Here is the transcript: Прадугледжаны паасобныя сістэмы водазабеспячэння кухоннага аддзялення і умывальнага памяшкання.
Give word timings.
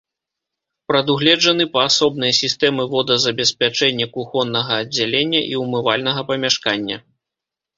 Прадугледжаны 0.91 1.67
паасобныя 1.75 2.33
сістэмы 2.41 2.83
водазабеспячэння 2.95 4.07
кухоннага 4.17 4.73
аддзялення 4.85 5.41
і 5.51 5.55
умывальнага 5.63 6.21
памяшкання. 6.33 6.97